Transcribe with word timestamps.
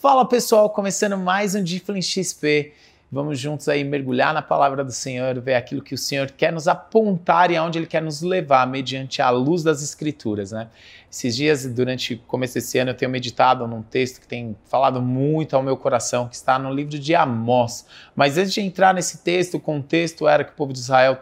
Fala 0.00 0.24
pessoal, 0.24 0.70
começando 0.70 1.18
mais 1.18 1.56
um 1.56 1.64
Difflin 1.64 2.00
XP. 2.00 2.72
Vamos 3.10 3.36
juntos 3.36 3.68
aí 3.68 3.82
mergulhar 3.82 4.32
na 4.32 4.40
palavra 4.40 4.84
do 4.84 4.92
Senhor, 4.92 5.40
ver 5.40 5.56
aquilo 5.56 5.82
que 5.82 5.92
o 5.92 5.98
Senhor 5.98 6.30
quer 6.30 6.52
nos 6.52 6.68
apontar 6.68 7.50
e 7.50 7.56
aonde 7.56 7.80
Ele 7.80 7.86
quer 7.86 8.00
nos 8.00 8.22
levar 8.22 8.64
mediante 8.64 9.20
a 9.20 9.28
luz 9.30 9.64
das 9.64 9.82
Escrituras, 9.82 10.52
né? 10.52 10.68
Esses 11.10 11.34
dias, 11.34 11.66
durante 11.66 12.14
o 12.14 12.18
começo 12.28 12.54
desse 12.54 12.78
ano, 12.78 12.92
eu 12.92 12.94
tenho 12.94 13.10
meditado 13.10 13.66
num 13.66 13.82
texto 13.82 14.20
que 14.20 14.28
tem 14.28 14.56
falado 14.66 15.02
muito 15.02 15.56
ao 15.56 15.64
meu 15.64 15.76
coração, 15.76 16.28
que 16.28 16.36
está 16.36 16.60
no 16.60 16.72
livro 16.72 16.96
de 16.96 17.16
Amós. 17.16 17.84
Mas 18.14 18.38
antes 18.38 18.52
de 18.52 18.60
entrar 18.60 18.94
nesse 18.94 19.18
texto, 19.24 19.54
o 19.56 19.60
contexto 19.60 20.28
era 20.28 20.44
que 20.44 20.52
o 20.52 20.54
povo 20.54 20.72
de 20.72 20.78
Israel 20.78 21.18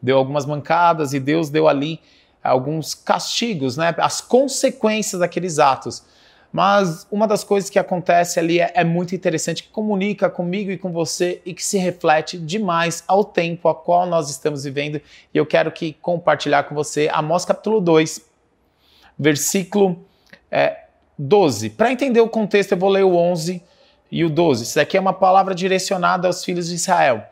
deu 0.00 0.16
algumas 0.16 0.46
mancadas 0.46 1.12
e 1.12 1.18
Deus 1.18 1.50
deu 1.50 1.66
ali 1.66 1.98
alguns 2.44 2.94
castigos, 2.94 3.76
né? 3.76 3.92
As 3.98 4.20
consequências 4.20 5.18
daqueles 5.18 5.58
atos. 5.58 6.04
Mas 6.52 7.06
uma 7.10 7.28
das 7.28 7.44
coisas 7.44 7.70
que 7.70 7.78
acontece 7.78 8.40
ali 8.40 8.58
é, 8.60 8.72
é, 8.74 8.84
muito 8.84 9.14
interessante, 9.14 9.62
que 9.62 9.68
comunica 9.68 10.28
comigo 10.28 10.70
e 10.70 10.76
com 10.76 10.90
você 10.90 11.40
e 11.46 11.54
que 11.54 11.64
se 11.64 11.78
reflete 11.78 12.36
demais 12.36 13.04
ao 13.06 13.24
tempo 13.24 13.68
a 13.68 13.74
qual 13.74 14.06
nós 14.06 14.28
estamos 14.30 14.64
vivendo. 14.64 15.00
E 15.32 15.38
eu 15.38 15.46
quero 15.46 15.70
que 15.70 15.92
compartilhar 15.92 16.64
com 16.64 16.74
você 16.74 17.08
Amós 17.12 17.44
capítulo 17.44 17.80
2, 17.80 18.20
versículo 19.16 20.04
é, 20.50 20.86
12. 21.16 21.70
Para 21.70 21.92
entender 21.92 22.20
o 22.20 22.28
contexto, 22.28 22.72
eu 22.72 22.78
vou 22.78 22.90
ler 22.90 23.04
o 23.04 23.14
11 23.14 23.62
e 24.10 24.24
o 24.24 24.30
12. 24.30 24.64
Isso 24.64 24.80
aqui 24.80 24.96
é 24.96 25.00
uma 25.00 25.12
palavra 25.12 25.54
direcionada 25.54 26.26
aos 26.26 26.44
filhos 26.44 26.68
de 26.68 26.74
Israel. 26.74 27.22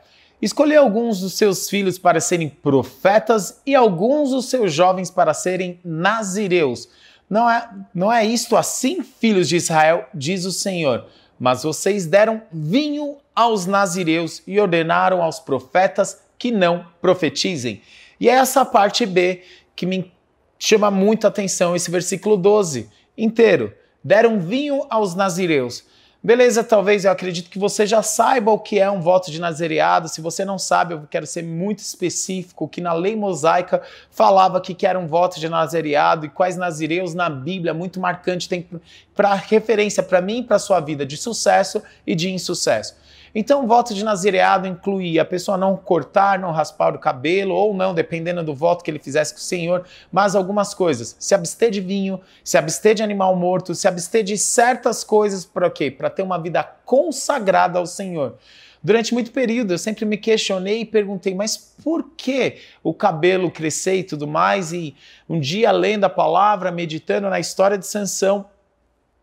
Escolhi 0.41 0.77
alguns 0.77 1.21
dos 1.21 1.32
seus 1.32 1.69
filhos 1.69 1.98
para 1.98 2.21
serem 2.21 2.48
profetas 2.48 3.60
e 3.66 3.74
alguns 3.74 4.30
dos 4.30 4.48
seus 4.48 4.73
jovens 4.73 5.10
para 5.10 5.35
serem 5.35 5.80
nazireus 5.85 6.88
não 7.28 7.48
é, 7.48 7.68
não 7.95 8.12
é 8.12 8.24
isto 8.24 8.56
assim, 8.56 9.02
filhos 9.02 9.48
de 9.48 9.56
Israel, 9.56 10.06
diz 10.14 10.45
o 10.45 10.52
Senhor. 10.52 11.06
Mas 11.38 11.62
vocês 11.62 12.06
deram 12.06 12.42
vinho 12.52 13.16
aos 13.34 13.66
nazireus 13.66 14.42
e 14.46 14.59
ordenaram 14.59 15.23
aos 15.23 15.38
profetas 15.38 16.20
que 16.38 16.51
não 16.51 16.87
profetizem. 17.01 17.82
E 18.18 18.29
é 18.29 18.32
essa 18.32 18.65
parte 18.65 19.07
B 19.07 19.43
que 19.76 19.87
me 19.87 20.12
chama 20.59 20.90
muita 20.90 21.29
atenção, 21.29 21.76
esse 21.76 21.90
versículo 21.90 22.37
12 22.37 22.88
inteiro. 23.16 23.73
Deram 24.02 24.40
vinho 24.40 24.85
aos 24.88 25.15
nazireus. 25.15 25.85
Beleza, 26.21 26.65
talvez 26.65 27.05
eu 27.05 27.13
acredito 27.13 27.49
que 27.49 27.61
você 27.61 27.87
já 27.87 28.02
saiba 28.02 28.51
o 28.51 28.59
que 28.59 28.80
é 28.80 28.91
um 28.91 29.01
voto 29.01 29.30
de 29.30 29.41
nazereado. 29.41 30.09
Se 30.09 30.21
você 30.21 30.45
não 30.45 30.59
sabe, 30.59 30.93
eu 30.93 31.07
quero 31.09 31.27
ser 31.27 31.45
muito 31.45 31.79
específico, 31.79 32.69
que 32.69 32.80
na 32.80 32.93
lei 32.93 33.15
mosaica 33.15 33.80
falava 34.10 34.60
que 34.60 34.85
era 34.85 34.99
um 34.99 35.07
voto 35.07 35.38
de 35.38 35.49
nazereado 35.49 36.27
e 36.27 36.29
quais 36.29 36.57
nazireus 36.57 37.15
na 37.15 37.30
Bíblia, 37.30 37.73
muito 37.73 38.01
marcante, 38.01 38.49
tem 38.49 38.69
para 39.15 39.33
referência 39.35 40.02
para 40.02 40.21
mim 40.21 40.41
e 40.41 40.43
para 40.43 40.59
sua 40.59 40.80
vida 40.80 41.07
de 41.07 41.16
sucesso 41.16 41.80
e 42.05 42.16
de 42.16 42.29
insucesso. 42.30 42.97
Então, 43.41 43.63
o 43.63 43.69
voto 43.69 43.95
de 43.95 44.05
nazireado 44.05 44.67
incluía 44.67 45.23
a 45.23 45.25
pessoa 45.25 45.57
não 45.57 45.77
cortar, 45.77 46.41
não 46.41 46.51
raspar 46.51 46.97
o 46.97 46.99
cabelo, 46.99 47.55
ou 47.55 47.73
não, 47.73 47.95
dependendo 47.95 48.43
do 48.43 48.53
voto 48.53 48.83
que 48.83 48.91
ele 48.91 48.99
fizesse 48.99 49.33
com 49.33 49.39
o 49.39 49.43
Senhor, 49.43 49.87
mas 50.11 50.35
algumas 50.35 50.75
coisas. 50.75 51.15
Se 51.21 51.37
abster 51.37 51.71
de 51.71 51.81
vinho, 51.81 52.21
se 52.43 52.59
abster 52.59 52.97
de 52.97 53.03
animal 53.05 53.37
morto, 53.37 53.77
se 53.77 53.87
abster 53.87 54.25
de 54.25 54.37
certas 54.37 55.05
coisas, 55.05 55.45
para 55.45 55.71
quê? 55.71 55.89
Para 55.89 56.11
ter 56.11 56.23
uma 56.23 56.37
vida 56.37 56.65
consagrada 56.85 57.79
ao 57.79 57.87
Senhor. 57.87 58.35
Durante 58.83 59.15
muito 59.15 59.31
período 59.31 59.73
eu 59.73 59.79
sempre 59.79 60.05
me 60.05 60.16
questionei 60.16 60.81
e 60.81 60.85
perguntei, 60.85 61.33
mas 61.33 61.57
por 61.57 62.11
que 62.16 62.57
o 62.83 62.93
cabelo 62.93 63.53
crescer 63.53 63.99
e 63.99 64.03
tudo 64.03 64.27
mais? 64.27 64.72
E 64.72 64.97
um 65.28 65.39
dia, 65.39 65.71
lendo 65.71 66.03
a 66.03 66.11
palavra, 66.11 66.72
meditando 66.72 67.31
na 67.31 67.39
história 67.39 67.78
de 67.78 67.87
Sansão, 67.87 68.47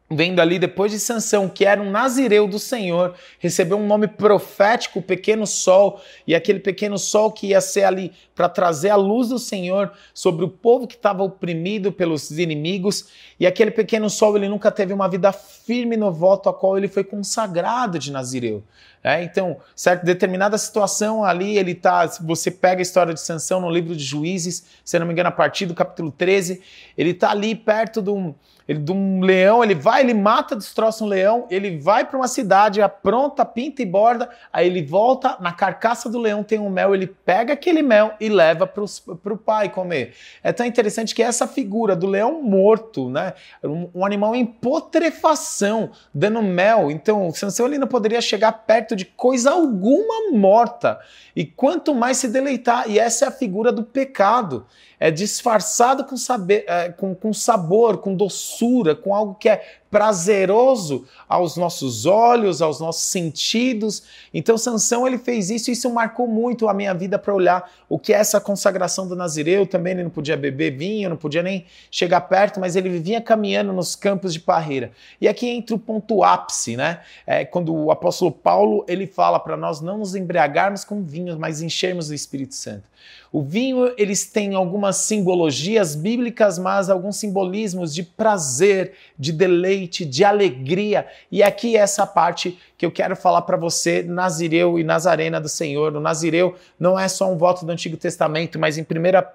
vendo 0.09 0.39
ali 0.39 0.59
depois 0.59 0.91
de 0.91 0.99
Sansão, 0.99 1.49
que 1.49 1.65
era 1.65 1.81
um 1.81 1.89
nazireu 1.89 2.47
do 2.47 2.59
Senhor, 2.59 3.15
recebeu 3.39 3.77
um 3.77 3.87
nome 3.87 4.07
profético, 4.07 4.99
o 4.99 5.01
pequeno 5.01 5.47
sol, 5.47 5.99
e 6.27 6.35
aquele 6.35 6.59
pequeno 6.59 6.97
sol 6.97 7.31
que 7.31 7.47
ia 7.47 7.61
ser 7.61 7.83
ali 7.83 8.11
para 8.35 8.47
trazer 8.47 8.89
a 8.89 8.95
luz 8.95 9.29
do 9.29 9.39
Senhor 9.39 9.91
sobre 10.13 10.45
o 10.45 10.49
povo 10.49 10.85
que 10.85 10.95
estava 10.95 11.23
oprimido 11.23 11.91
pelos 11.91 12.29
inimigos, 12.29 13.07
e 13.39 13.47
aquele 13.47 13.71
pequeno 13.71 14.09
sol 14.09 14.37
ele 14.37 14.47
nunca 14.47 14.71
teve 14.71 14.93
uma 14.93 15.09
vida 15.09 15.31
firme 15.31 15.97
no 15.97 16.11
voto 16.11 16.49
a 16.49 16.53
qual 16.53 16.77
ele 16.77 16.87
foi 16.87 17.03
consagrado 17.03 17.97
de 17.97 18.11
nazireu. 18.11 18.63
É, 19.03 19.23
então, 19.23 19.57
certo, 19.75 20.03
determinada 20.03 20.57
situação 20.57 21.23
ali, 21.23 21.59
ele 21.59 21.75
tá. 21.75 22.07
Você 22.21 22.49
pega 22.49 22.81
a 22.81 22.83
história 22.83 23.13
de 23.13 23.21
Sansão 23.21 23.61
no 23.61 23.69
livro 23.69 23.95
de 23.95 24.03
Juízes, 24.03 24.65
se 24.83 24.97
não 24.97 25.05
me 25.05 25.13
engano, 25.13 25.29
a 25.29 25.31
partir 25.31 25.67
do 25.67 25.75
capítulo 25.75 26.11
13, 26.11 26.59
ele 26.97 27.11
está 27.11 27.29
ali 27.29 27.53
perto 27.53 28.01
de 28.01 28.09
um, 28.09 28.33
ele, 28.67 28.79
de 28.79 28.91
um 28.91 29.21
leão, 29.21 29.63
ele 29.63 29.75
vai, 29.75 30.01
ele 30.01 30.13
mata, 30.13 30.55
destroça 30.55 31.03
um 31.03 31.07
leão, 31.07 31.45
ele 31.51 31.77
vai 31.77 32.03
para 32.03 32.17
uma 32.17 32.27
cidade, 32.27 32.81
apronta, 32.81 33.45
pinta 33.45 33.81
e 33.81 33.85
borda, 33.85 34.29
aí 34.51 34.65
ele 34.65 34.83
volta, 34.83 35.37
na 35.39 35.51
carcaça 35.51 36.09
do 36.09 36.19
leão 36.19 36.43
tem 36.43 36.57
um 36.57 36.69
mel, 36.69 36.95
ele 36.95 37.05
pega 37.05 37.53
aquele 37.53 37.83
mel 37.83 38.13
e 38.19 38.27
leva 38.27 38.65
para 38.65 39.33
o 39.33 39.37
pai 39.37 39.69
comer. 39.69 40.15
É 40.43 40.51
tão 40.51 40.65
interessante 40.65 41.13
que 41.13 41.21
essa 41.21 41.47
figura 41.47 41.95
do 41.95 42.07
leão 42.07 42.41
morto, 42.41 43.09
né, 43.09 43.33
um, 43.63 43.89
um 43.93 44.05
animal 44.05 44.35
em 44.35 44.45
putrefação, 44.45 45.91
dando 46.13 46.41
mel, 46.41 46.89
então 46.89 47.31
Sansão 47.31 47.67
ele 47.67 47.77
não 47.77 47.87
poderia 47.87 48.21
chegar 48.21 48.51
perto 48.51 48.95
de 48.95 49.05
coisa 49.05 49.51
alguma 49.51 50.31
morta, 50.31 50.99
e 51.35 51.45
quanto 51.45 51.93
mais 51.93 52.17
se 52.17 52.29
deleitar, 52.29 52.89
e 52.89 52.97
essa 52.97 53.25
é 53.25 53.27
a 53.27 53.31
figura 53.31 53.71
do 53.71 53.83
pecado, 53.83 54.65
é 54.99 55.11
disfarçado 55.11 56.05
com, 56.05 56.17
saber, 56.17 56.63
é, 56.67 56.89
com, 56.89 57.13
com 57.13 57.33
sabor, 57.33 57.97
com 57.97 58.15
doçura, 58.15 58.54
com 58.95 59.13
algo 59.13 59.35
que 59.35 59.49
é 59.49 59.61
prazeroso 59.89 61.05
aos 61.27 61.55
nossos 61.55 62.05
olhos, 62.05 62.61
aos 62.61 62.79
nossos 62.79 63.03
sentidos. 63.03 64.03
Então 64.33 64.57
Sansão 64.57 65.07
ele 65.07 65.17
fez 65.17 65.49
isso 65.49 65.69
e 65.69 65.73
isso 65.73 65.89
marcou 65.89 66.27
muito 66.27 66.67
a 66.67 66.73
minha 66.73 66.93
vida 66.93 67.17
para 67.17 67.33
olhar 67.33 67.71
o 67.87 67.97
que 67.97 68.13
é 68.13 68.17
essa 68.17 68.41
consagração 68.41 69.07
do 69.07 69.15
Nazireu. 69.15 69.65
Também 69.65 69.93
ele 69.93 70.03
não 70.03 70.09
podia 70.09 70.35
beber 70.35 70.75
vinho, 70.77 71.09
não 71.09 71.17
podia 71.17 71.41
nem 71.41 71.65
chegar 71.89 72.21
perto, 72.21 72.59
mas 72.59 72.75
ele 72.75 72.89
vivia 72.89 73.21
caminhando 73.21 73.71
nos 73.71 73.95
campos 73.95 74.33
de 74.33 74.39
parreira. 74.39 74.91
E 75.21 75.27
aqui 75.27 75.47
entra 75.47 75.75
o 75.75 75.79
ponto 75.79 76.23
ápice, 76.23 76.75
né? 76.75 76.99
É 77.25 77.45
quando 77.45 77.73
o 77.73 77.91
apóstolo 77.91 78.31
Paulo 78.31 78.83
ele 78.87 79.07
fala 79.07 79.39
para 79.39 79.55
nós 79.55 79.81
não 79.81 79.99
nos 79.99 80.15
embriagarmos 80.15 80.83
com 80.83 81.03
vinho, 81.03 81.37
mas 81.39 81.61
enchermos 81.61 82.07
do 82.07 82.13
Espírito 82.13 82.55
Santo. 82.55 82.83
O 83.31 83.41
vinho, 83.41 83.93
eles 83.97 84.25
têm 84.25 84.55
algumas 84.55 84.95
simbologias 84.97 85.93
bíblicas, 85.93 86.57
mas 86.57 86.89
alguns 86.89 87.17
simbolismos 87.17 87.93
de 87.93 88.01
prazer, 88.01 88.93
de 89.19 89.31
deleite, 89.31 89.74
de 89.83 90.23
alegria. 90.23 91.07
E 91.31 91.43
aqui 91.43 91.75
é 91.75 91.81
essa 91.81 92.05
parte 92.07 92.57
que 92.77 92.85
eu 92.85 92.91
quero 92.91 93.15
falar 93.15 93.41
para 93.41 93.57
você, 93.57 94.03
Nazireu 94.03 94.79
e 94.79 94.83
Nazarena 94.83 95.39
do 95.39 95.49
Senhor. 95.49 95.95
O 95.95 95.99
Nazireu 95.99 96.55
não 96.79 96.99
é 96.99 97.07
só 97.07 97.31
um 97.31 97.37
voto 97.37 97.65
do 97.65 97.71
Antigo 97.71 97.97
Testamento, 97.97 98.57
mas 98.59 98.77
em 98.77 98.81
1 98.81 98.85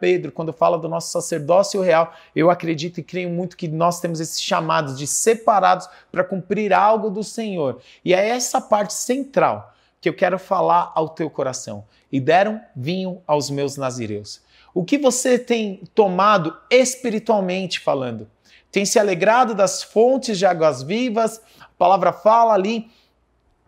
Pedro, 0.01 0.33
quando 0.33 0.53
fala 0.53 0.79
do 0.79 0.89
nosso 0.89 1.11
sacerdócio 1.13 1.81
real, 1.81 2.13
eu 2.35 2.51
acredito 2.51 2.99
e 2.99 3.03
creio 3.03 3.31
muito 3.31 3.57
que 3.57 3.69
nós 3.69 4.01
temos 4.01 4.21
esse 4.21 4.41
chamado 4.41 4.95
de 4.95 5.07
separados 5.07 5.89
para 6.11 6.25
cumprir 6.25 6.73
algo 6.73 7.11
do 7.11 7.23
Senhor. 7.23 7.81
E 8.05 8.15
é 8.15 8.29
essa 8.29 8.61
parte 8.61 8.95
central 8.95 9.75
que 10.01 10.09
eu 10.09 10.15
quero 10.15 10.39
falar 10.39 10.93
ao 10.95 11.09
teu 11.09 11.29
coração. 11.29 11.85
E 12.11 12.19
deram 12.19 12.61
vinho 12.75 13.21
aos 13.27 13.51
meus 13.51 13.77
nazireus. 13.77 14.41
O 14.73 14.85
que 14.85 14.97
você 14.97 15.39
tem 15.39 15.83
tomado 15.95 16.57
espiritualmente 16.71 17.81
falando? 17.81 18.29
Tem 18.71 18.85
se 18.85 18.99
alegrado 18.99 19.55
das 19.55 19.83
fontes 19.83 20.39
de 20.39 20.47
águas 20.47 20.83
vivas? 20.83 21.41
A 21.61 21.69
palavra 21.77 22.13
fala 22.13 22.55
ali 22.55 22.89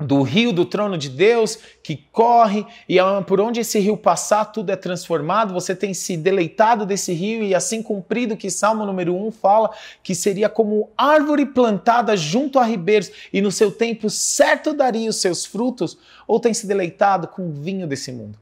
do 0.02 0.22
rio 0.22 0.52
do 0.52 0.64
trono 0.64 0.98
de 0.98 1.08
Deus 1.08 1.58
que 1.82 1.96
corre 2.10 2.66
e 2.88 2.96
por 3.26 3.40
onde 3.40 3.60
esse 3.60 3.78
rio 3.78 3.96
passar 3.96 4.46
tudo 4.46 4.70
é 4.70 4.76
transformado. 4.76 5.54
Você 5.54 5.74
tem 5.74 5.94
se 5.94 6.16
deleitado 6.16 6.84
desse 6.84 7.12
rio 7.12 7.42
e 7.42 7.54
assim 7.54 7.82
cumprido 7.82 8.36
que 8.36 8.50
Salmo 8.50 8.84
número 8.84 9.14
1 9.14 9.30
fala 9.32 9.70
que 10.02 10.14
seria 10.14 10.48
como 10.48 10.90
árvore 10.96 11.46
plantada 11.46 12.16
junto 12.16 12.58
a 12.58 12.64
ribeiros 12.64 13.10
e 13.32 13.40
no 13.40 13.50
seu 13.50 13.70
tempo 13.70 14.10
certo 14.10 14.72
daria 14.72 15.08
os 15.08 15.16
seus 15.16 15.44
frutos, 15.44 15.96
ou 16.26 16.40
tem 16.40 16.52
se 16.52 16.66
deleitado 16.66 17.28
com 17.28 17.48
o 17.48 17.52
vinho 17.52 17.86
desse 17.86 18.12
mundo? 18.12 18.38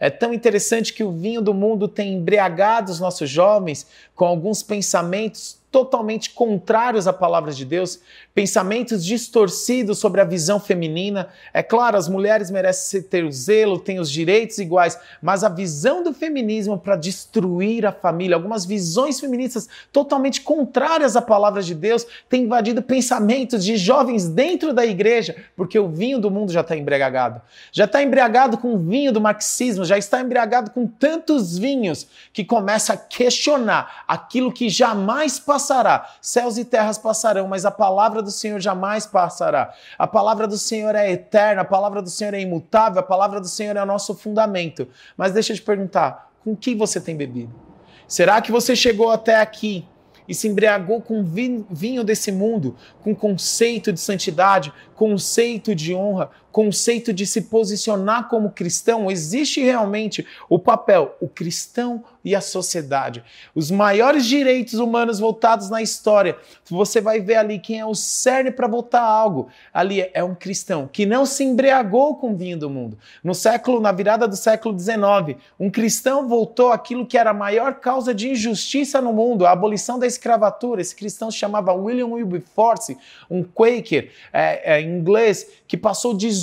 É 0.00 0.10
tão 0.10 0.34
interessante 0.34 0.92
que 0.92 1.04
o 1.04 1.12
vinho 1.12 1.40
do 1.40 1.54
mundo 1.54 1.86
tem 1.86 2.14
embriagado 2.14 2.90
os 2.90 2.98
nossos 2.98 3.30
jovens 3.30 3.86
com 4.16 4.24
alguns 4.24 4.62
pensamentos 4.62 5.61
totalmente 5.72 6.30
contrários 6.30 7.08
à 7.08 7.14
palavra 7.14 7.50
de 7.50 7.64
Deus, 7.64 7.98
pensamentos 8.34 9.02
distorcidos 9.02 9.98
sobre 9.98 10.20
a 10.20 10.24
visão 10.24 10.60
feminina. 10.60 11.30
É 11.52 11.62
claro, 11.62 11.96
as 11.96 12.08
mulheres 12.08 12.50
merecem 12.50 13.02
ter 13.02 13.24
o 13.24 13.32
zelo, 13.32 13.78
têm 13.78 13.98
os 13.98 14.10
direitos 14.10 14.58
iguais, 14.58 14.98
mas 15.22 15.42
a 15.42 15.48
visão 15.48 16.02
do 16.02 16.12
feminismo 16.12 16.78
para 16.78 16.94
destruir 16.94 17.86
a 17.86 17.92
família, 17.92 18.36
algumas 18.36 18.66
visões 18.66 19.18
feministas 19.18 19.66
totalmente 19.90 20.42
contrárias 20.42 21.16
à 21.16 21.22
palavra 21.22 21.62
de 21.62 21.74
Deus, 21.74 22.06
tem 22.28 22.42
invadido 22.42 22.82
pensamentos 22.82 23.64
de 23.64 23.78
jovens 23.78 24.28
dentro 24.28 24.74
da 24.74 24.84
igreja, 24.84 25.34
porque 25.56 25.78
o 25.78 25.88
vinho 25.88 26.18
do 26.18 26.30
mundo 26.30 26.52
já 26.52 26.60
está 26.60 26.76
embriagado. 26.76 27.40
Já 27.72 27.86
está 27.86 28.02
embriagado 28.02 28.58
com 28.58 28.74
o 28.74 28.78
vinho 28.78 29.10
do 29.10 29.22
marxismo, 29.22 29.86
já 29.86 29.96
está 29.96 30.20
embriagado 30.20 30.70
com 30.70 30.86
tantos 30.86 31.56
vinhos 31.56 32.06
que 32.30 32.44
começa 32.44 32.92
a 32.92 32.96
questionar 32.98 34.04
aquilo 34.06 34.52
que 34.52 34.68
jamais 34.68 35.38
passou 35.38 35.61
passará, 35.62 36.10
céus 36.20 36.58
e 36.58 36.64
terras 36.64 36.98
passarão, 36.98 37.46
mas 37.46 37.64
a 37.64 37.70
palavra 37.70 38.20
do 38.20 38.30
Senhor 38.30 38.60
jamais 38.60 39.06
passará. 39.06 39.72
A 39.96 40.06
palavra 40.06 40.48
do 40.48 40.58
Senhor 40.58 40.94
é 40.94 41.12
eterna, 41.12 41.62
a 41.62 41.64
palavra 41.64 42.02
do 42.02 42.10
Senhor 42.10 42.34
é 42.34 42.40
imutável, 42.40 42.98
a 42.98 43.02
palavra 43.02 43.40
do 43.40 43.48
Senhor 43.48 43.76
é 43.76 43.82
o 43.82 43.86
nosso 43.86 44.14
fundamento. 44.14 44.88
Mas 45.16 45.32
deixa 45.32 45.52
eu 45.52 45.56
te 45.56 45.62
perguntar, 45.62 46.30
com 46.42 46.56
que 46.56 46.74
você 46.74 47.00
tem 47.00 47.16
bebido? 47.16 47.54
Será 48.08 48.42
que 48.42 48.50
você 48.50 48.74
chegou 48.74 49.10
até 49.10 49.36
aqui 49.36 49.86
e 50.28 50.34
se 50.34 50.48
embriagou 50.48 51.00
com 51.00 51.24
vinho 51.24 52.04
desse 52.04 52.30
mundo, 52.30 52.76
com 53.02 53.14
conceito 53.14 53.92
de 53.92 54.00
santidade, 54.00 54.72
conceito 54.94 55.74
de 55.74 55.94
honra, 55.94 56.30
conceito 56.52 57.12
de 57.12 57.26
se 57.26 57.42
posicionar 57.42 58.28
como 58.28 58.50
cristão, 58.50 59.10
existe 59.10 59.60
realmente 59.60 60.24
o 60.48 60.58
papel, 60.58 61.16
o 61.20 61.26
cristão 61.26 62.04
e 62.24 62.34
a 62.36 62.40
sociedade. 62.40 63.24
Os 63.54 63.70
maiores 63.70 64.26
direitos 64.26 64.74
humanos 64.74 65.18
voltados 65.18 65.68
na 65.68 65.82
história. 65.82 66.36
Você 66.70 67.00
vai 67.00 67.20
ver 67.20 67.36
ali 67.36 67.58
quem 67.58 67.80
é 67.80 67.86
o 67.86 67.94
cerne 67.94 68.50
para 68.50 68.68
votar 68.68 69.02
algo. 69.02 69.48
Ali 69.72 70.08
é 70.14 70.22
um 70.22 70.34
cristão 70.34 70.88
que 70.90 71.04
não 71.04 71.26
se 71.26 71.42
embriagou 71.42 72.16
com 72.16 72.32
o 72.32 72.36
vinho 72.36 72.58
do 72.58 72.70
mundo. 72.70 72.96
No 73.24 73.34
século, 73.34 73.80
na 73.80 73.90
virada 73.90 74.28
do 74.28 74.36
século 74.36 74.78
XIX, 74.78 75.38
um 75.58 75.70
cristão 75.70 76.28
voltou 76.28 76.70
aquilo 76.70 77.06
que 77.06 77.18
era 77.18 77.30
a 77.30 77.34
maior 77.34 77.74
causa 77.74 78.14
de 78.14 78.30
injustiça 78.30 79.00
no 79.00 79.12
mundo, 79.12 79.46
a 79.46 79.50
abolição 79.50 79.98
da 79.98 80.06
escravatura. 80.06 80.80
Esse 80.80 80.94
cristão 80.94 81.30
se 81.30 81.38
chamava 81.38 81.72
William 81.72 82.06
Wilberforce, 82.06 82.96
um 83.28 83.42
Quaker 83.42 84.10
é, 84.32 84.76
é, 84.76 84.80
inglês 84.80 85.48
que 85.66 85.76
passou 85.76 86.14
18 86.14 86.41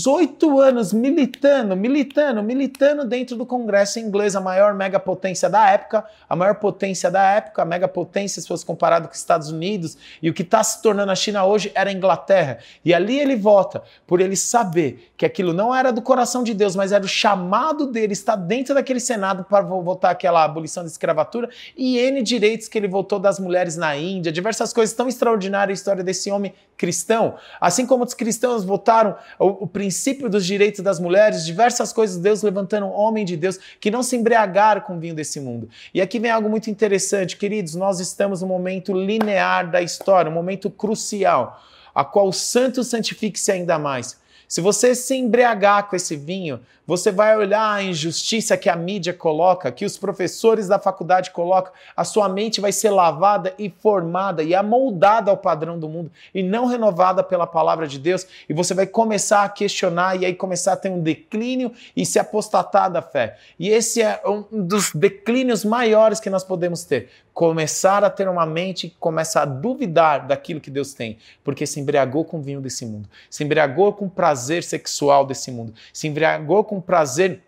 anos 0.60 0.94
militando, 0.94 1.76
militando, 1.76 2.44
militando 2.44 3.06
dentro 3.06 3.36
do 3.36 3.46
Congresso 3.46 4.00
inglês, 4.00 4.36
a 4.36 4.42
maior 4.42 4.74
megapotência 4.74 5.50
da 5.50 5.70
época, 5.70 6.06
a 6.28 6.36
maior 6.36 6.56
potência 6.56 7.10
da 7.10 7.24
época, 7.24 7.62
a 7.62 7.66
megapotência 7.66 8.42
se 8.42 8.48
fosse 8.48 8.66
comparado 8.66 9.08
com 9.08 9.14
os 9.14 9.20
Estados 9.20 9.50
Unidos, 9.50 9.98
e 10.22 10.30
o 10.30 10.34
que 10.34 10.42
está 10.42 10.64
se 10.64 10.82
tornando 10.82 11.12
a 11.12 11.16
China 11.16 11.46
hoje 11.46 11.72
era 11.74 11.90
a 11.90 11.94
Inglaterra. 11.94 12.60
E 12.84 12.94
ali 12.94 13.20
ele 13.20 13.36
vota 13.36 13.82
por 14.06 14.22
ele 14.22 14.36
saber 14.36 15.12
que 15.18 15.26
aquilo 15.26 15.54
não 15.54 15.74
era 15.74 15.92
do 15.92 16.02
coração 16.02 16.44
de 16.44 16.54
Deus, 16.54 16.76
mas 16.76 16.92
era 16.92 17.04
o 17.04 17.08
chamado 17.08 17.88
dele 17.88 18.14
estar 18.14 18.36
dentro 18.36 18.76
daquele 18.76 19.00
Senado 19.00 19.44
para 19.44 19.62
votar 19.62 20.12
aquela 20.12 20.44
abolição 20.44 20.84
da 20.84 20.90
escravatura 20.90 21.50
e 21.78 21.98
N 21.98 22.22
direitos 22.22 22.68
que 22.68 22.78
ele 22.78 22.88
votou 22.88 23.20
das 23.20 23.40
mulheres 23.40 23.76
na 23.76 23.96
Índia, 23.96 24.32
diversas 24.32 24.74
coisas 24.74 24.96
tão 24.96 25.08
extraordinárias 25.08 25.70
a 25.70 25.74
história 25.80 26.04
desse 26.04 26.30
homem 26.32 26.54
cristão. 26.80 27.36
Assim 27.60 27.86
como 27.86 28.06
os 28.06 28.14
cristãos 28.14 28.64
votaram 28.64 29.16
o, 29.38 29.64
o, 29.64 29.68
princípio 29.68 29.89
dos 30.30 30.46
direitos 30.46 30.82
das 30.82 31.00
mulheres, 31.00 31.46
diversas 31.46 31.92
coisas, 31.94 32.18
Deus 32.18 32.42
levantando 32.42 32.86
um 32.86 32.92
homem 32.92 33.26
de 33.26 33.36
Deus 33.36 33.60
que 33.80 33.92
não 33.92 34.04
se 34.04 34.16
embriagaram 34.16 34.82
com 34.82 34.98
o 34.98 35.00
vinho 35.00 35.16
desse 35.16 35.40
mundo. 35.40 35.70
E 35.94 36.02
aqui 36.02 36.20
vem 36.20 36.32
algo 36.32 36.50
muito 36.50 36.70
interessante, 36.70 37.38
queridos, 37.38 37.76
nós 37.76 38.00
estamos 38.00 38.42
no 38.42 38.48
momento 38.48 38.94
linear 38.94 39.70
da 39.70 39.82
história, 39.82 40.32
um 40.32 40.34
momento 40.34 40.70
crucial, 40.70 41.62
a 41.94 42.04
qual 42.04 42.28
o 42.28 42.34
santo 42.34 42.84
santifique-se 42.84 43.52
ainda 43.52 43.78
mais. 43.78 44.18
Se 44.50 44.62
você 44.62 44.96
se 44.96 45.16
embriagar 45.16 45.88
com 45.88 45.96
esse 45.96 46.16
vinho, 46.16 46.60
você 46.90 47.12
vai 47.12 47.38
olhar 47.38 47.72
a 47.72 47.84
injustiça 47.84 48.58
que 48.58 48.68
a 48.68 48.76
mídia 48.76 49.14
coloca, 49.14 49.72
que 49.72 49.86
os 49.86 49.96
professores 49.96 50.68
da 50.68 50.80
faculdade 50.80 51.30
colocam, 51.30 51.72
a 51.96 52.04
sua 52.04 52.28
mente 52.28 52.60
vai 52.60 52.72
ser 52.72 52.90
lavada 52.90 53.54
e 53.60 53.70
formada 53.70 54.42
e 54.42 54.56
amoldada 54.56 55.30
ao 55.30 55.38
padrão 55.38 55.78
do 55.78 55.88
mundo 55.88 56.12
e 56.34 56.42
não 56.42 56.66
renovada 56.66 57.22
pela 57.22 57.46
palavra 57.46 57.88
de 57.88 58.00
Deus, 58.00 58.26
e 58.50 58.54
você 58.56 58.74
vai 58.74 58.88
começar 58.88 59.44
a 59.44 59.50
questionar 59.50 60.20
e 60.20 60.26
aí 60.26 60.34
começar 60.34 60.74
a 60.74 60.78
ter 60.78 60.90
um 60.90 61.00
declínio 61.00 61.72
e 61.96 62.04
se 62.08 62.18
apostatar 62.18 62.92
da 62.92 63.04
fé. 63.04 63.38
E 63.60 63.70
esse 63.70 64.02
é 64.02 64.20
um 64.26 64.44
dos 64.66 64.92
declínios 64.92 65.64
maiores 65.64 66.20
que 66.20 66.28
nós 66.28 66.44
podemos 66.44 66.84
ter. 66.84 67.12
Começar 67.32 68.04
a 68.04 68.10
ter 68.10 68.28
uma 68.28 68.48
mente 68.48 68.90
que 68.90 68.96
começa 69.00 69.42
a 69.42 69.46
duvidar 69.46 70.26
daquilo 70.26 70.60
que 70.60 70.72
Deus 70.72 70.94
tem, 70.96 71.20
porque 71.44 71.68
se 71.68 71.80
embriagou 71.80 72.26
com 72.26 72.40
o 72.40 72.42
vinho 72.42 72.60
desse 72.60 72.84
mundo, 72.84 73.08
se 73.30 73.44
embriagou 73.44 73.94
com 73.94 74.08
o 74.08 74.10
prazer 74.40 74.64
sexual 74.64 75.26
desse 75.26 75.52
mundo, 75.52 75.74
se 75.92 76.08
embriagou 76.08 76.64
com 76.64 76.80
prazer 76.80 77.42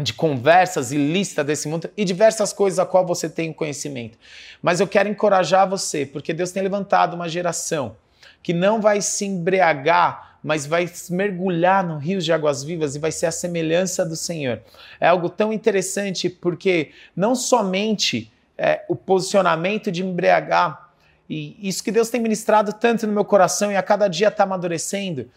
de 0.00 0.14
conversas 0.14 0.92
ilícitas 0.92 1.44
desse 1.44 1.68
mundo 1.68 1.90
e 1.96 2.04
diversas 2.04 2.52
coisas 2.52 2.78
a 2.78 2.86
qual 2.86 3.04
você 3.04 3.28
tem 3.28 3.52
conhecimento. 3.52 4.16
Mas 4.62 4.78
eu 4.78 4.86
quero 4.86 5.08
encorajar 5.08 5.68
você, 5.68 6.06
porque 6.06 6.32
Deus 6.32 6.52
tem 6.52 6.62
levantado 6.62 7.14
uma 7.14 7.28
geração 7.28 7.96
que 8.42 8.54
não 8.54 8.80
vai 8.80 9.02
se 9.02 9.26
embriagar, 9.26 10.38
mas 10.42 10.64
vai 10.64 10.90
mergulhar 11.10 11.84
no 11.86 11.98
rio 11.98 12.20
de 12.20 12.32
águas 12.32 12.62
vivas 12.62 12.94
e 12.94 12.98
vai 12.98 13.12
ser 13.12 13.26
a 13.26 13.32
semelhança 13.32 14.06
do 14.06 14.16
Senhor. 14.16 14.62
É 15.00 15.08
algo 15.08 15.28
tão 15.28 15.52
interessante 15.52 16.30
porque 16.30 16.92
não 17.14 17.34
somente 17.34 18.32
é, 18.56 18.84
o 18.88 18.94
posicionamento 18.94 19.90
de 19.90 20.02
embriagar, 20.02 20.90
e 21.30 21.56
isso 21.62 21.84
que 21.84 21.92
Deus 21.92 22.10
tem 22.10 22.20
ministrado 22.20 22.72
tanto 22.72 23.06
no 23.06 23.12
meu 23.12 23.24
coração 23.24 23.70
e 23.70 23.76
a 23.76 23.82
cada 23.82 24.08
dia 24.08 24.26
está 24.26 24.42
amadurecendo, 24.42 25.30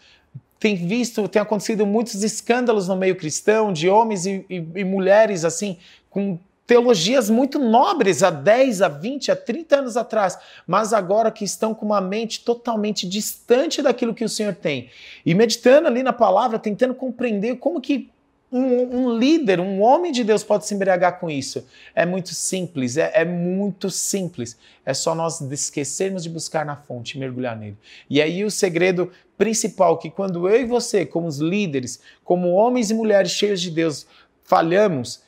tem 0.64 0.76
visto, 0.76 1.28
tem 1.28 1.42
acontecido 1.42 1.84
muitos 1.84 2.22
escândalos 2.22 2.88
no 2.88 2.96
meio 2.96 3.14
cristão 3.16 3.70
de 3.70 3.86
homens 3.86 4.24
e, 4.24 4.46
e, 4.48 4.66
e 4.76 4.82
mulheres 4.82 5.44
assim 5.44 5.76
com 6.08 6.38
teologias 6.66 7.28
muito 7.28 7.58
nobres 7.58 8.22
há 8.22 8.30
10, 8.30 8.80
a 8.80 8.88
20, 8.88 9.30
a 9.30 9.36
30 9.36 9.76
anos 9.76 9.96
atrás, 9.98 10.38
mas 10.66 10.94
agora 10.94 11.30
que 11.30 11.44
estão 11.44 11.74
com 11.74 11.84
uma 11.84 12.00
mente 12.00 12.40
totalmente 12.40 13.06
distante 13.06 13.82
daquilo 13.82 14.14
que 14.14 14.24
o 14.24 14.28
Senhor 14.28 14.54
tem. 14.54 14.88
E 15.26 15.34
meditando 15.34 15.86
ali 15.86 16.02
na 16.02 16.14
palavra, 16.14 16.58
tentando 16.58 16.94
compreender 16.94 17.56
como 17.56 17.78
que 17.78 18.08
um, 18.56 18.96
um, 18.96 19.18
líder, 19.18 19.58
um 19.58 19.82
homem 19.82 20.12
de 20.12 20.22
Deus 20.22 20.44
pode 20.44 20.64
se 20.64 20.74
embriagar 20.74 21.18
com 21.18 21.28
isso? 21.28 21.66
É 21.92 22.06
muito 22.06 22.32
simples, 22.34 22.96
é, 22.96 23.10
é, 23.12 23.24
muito 23.24 23.90
simples. 23.90 24.56
É 24.86 24.94
só 24.94 25.12
nós 25.12 25.40
esquecermos 25.40 26.22
de 26.22 26.30
buscar 26.30 26.64
na 26.64 26.76
fonte 26.76 27.18
mergulhar 27.18 27.56
nele. 27.56 27.76
E 28.08 28.22
aí 28.22 28.44
o 28.44 28.50
segredo 28.50 29.10
principal 29.36 29.98
que 29.98 30.08
quando 30.08 30.48
eu 30.48 30.60
e 30.60 30.64
você, 30.64 31.04
como 31.04 31.26
os 31.26 31.38
líderes, 31.38 32.00
como 32.22 32.52
homens 32.52 32.90
e 32.90 32.94
mulheres 32.94 33.32
cheios 33.32 33.60
de 33.60 33.72
Deus, 33.72 34.06
falhamos, 34.44 35.22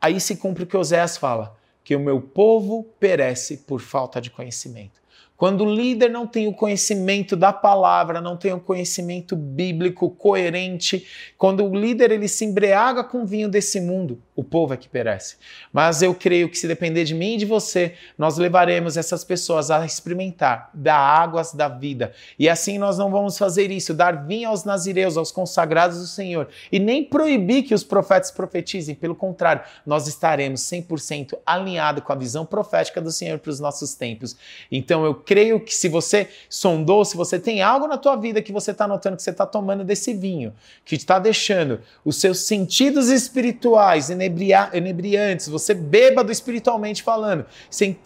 aí 0.00 0.20
se 0.20 0.36
cumpre 0.36 0.62
o 0.62 0.66
que 0.66 0.76
Oséias 0.76 1.16
fala, 1.16 1.56
que 1.82 1.96
o 1.96 2.00
meu 2.00 2.20
povo 2.20 2.84
perece 3.00 3.56
por 3.56 3.80
falta 3.80 4.20
de 4.20 4.30
conhecimento. 4.30 4.99
Quando 5.40 5.64
o 5.64 5.74
líder 5.74 6.10
não 6.10 6.26
tem 6.26 6.48
o 6.48 6.52
conhecimento 6.52 7.34
da 7.34 7.50
palavra, 7.50 8.20
não 8.20 8.36
tem 8.36 8.52
o 8.52 8.60
conhecimento 8.60 9.34
bíblico 9.34 10.10
coerente, 10.10 11.06
quando 11.38 11.64
o 11.64 11.74
líder 11.74 12.10
ele 12.10 12.28
se 12.28 12.44
embriaga 12.44 13.02
com 13.02 13.22
o 13.22 13.26
vinho 13.26 13.48
desse 13.48 13.80
mundo, 13.80 14.20
o 14.36 14.44
povo 14.44 14.74
é 14.74 14.76
que 14.76 14.86
perece. 14.86 15.36
Mas 15.72 16.02
eu 16.02 16.14
creio 16.14 16.50
que 16.50 16.58
se 16.58 16.68
depender 16.68 17.04
de 17.04 17.14
mim 17.14 17.36
e 17.36 17.38
de 17.38 17.46
você, 17.46 17.94
nós 18.18 18.36
levaremos 18.36 18.98
essas 18.98 19.24
pessoas 19.24 19.70
a 19.70 19.82
experimentar 19.86 20.68
da 20.74 20.94
águas 20.94 21.54
da 21.54 21.68
vida. 21.68 22.12
E 22.38 22.46
assim 22.46 22.76
nós 22.76 22.98
não 22.98 23.10
vamos 23.10 23.38
fazer 23.38 23.70
isso, 23.70 23.94
dar 23.94 24.26
vinho 24.26 24.50
aos 24.50 24.64
nazireus, 24.64 25.16
aos 25.16 25.32
consagrados 25.32 26.00
do 26.00 26.06
Senhor, 26.06 26.48
e 26.70 26.78
nem 26.78 27.02
proibir 27.02 27.62
que 27.62 27.72
os 27.72 27.82
profetas 27.82 28.30
profetizem, 28.30 28.94
pelo 28.94 29.14
contrário, 29.14 29.62
nós 29.86 30.06
estaremos 30.06 30.60
100% 30.60 31.38
alinhados 31.46 32.04
com 32.04 32.12
a 32.12 32.16
visão 32.16 32.44
profética 32.44 33.00
do 33.00 33.10
Senhor 33.10 33.38
para 33.38 33.50
os 33.50 33.58
nossos 33.58 33.94
tempos. 33.94 34.36
Então 34.70 35.02
eu 35.02 35.14
creio 35.30 35.60
que 35.60 35.72
se 35.72 35.88
você 35.88 36.28
sondou, 36.48 37.04
se 37.04 37.16
você 37.16 37.38
tem 37.38 37.62
algo 37.62 37.86
na 37.86 37.96
tua 37.96 38.16
vida 38.16 38.42
que 38.42 38.50
você 38.50 38.72
está 38.72 38.88
notando 38.88 39.16
que 39.16 39.22
você 39.22 39.30
está 39.30 39.46
tomando 39.46 39.84
desse 39.84 40.12
vinho, 40.12 40.52
que 40.84 40.96
está 40.96 41.20
deixando 41.20 41.80
os 42.04 42.16
seus 42.16 42.40
sentidos 42.40 43.08
espirituais 43.08 44.10
inebriantes, 44.10 45.46
você 45.46 45.72
bêbado 45.72 46.32
espiritualmente 46.32 47.04
falando, 47.04 47.46
sem 47.70 47.96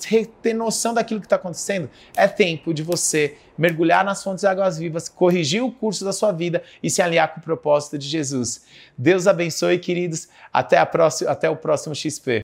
ter 0.42 0.52
noção 0.52 0.92
daquilo 0.92 1.18
que 1.18 1.24
está 1.24 1.36
acontecendo, 1.36 1.88
é 2.14 2.28
tempo 2.28 2.74
de 2.74 2.82
você 2.82 3.38
mergulhar 3.56 4.04
nas 4.04 4.22
fontes 4.22 4.42
de 4.42 4.46
águas 4.46 4.76
vivas, 4.76 5.08
corrigir 5.08 5.62
o 5.62 5.72
curso 5.72 6.04
da 6.04 6.12
sua 6.12 6.30
vida 6.30 6.62
e 6.82 6.90
se 6.90 7.00
alinhar 7.00 7.32
com 7.32 7.40
o 7.40 7.42
propósito 7.42 7.96
de 7.96 8.06
Jesus. 8.06 8.64
Deus 8.98 9.26
abençoe, 9.26 9.78
queridos. 9.78 10.28
Até, 10.52 10.76
a 10.76 10.84
próxima, 10.84 11.30
até 11.30 11.48
o 11.48 11.56
próximo 11.56 11.94
XP. 11.94 12.42